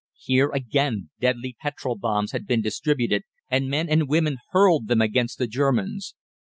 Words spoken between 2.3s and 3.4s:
had been distributed,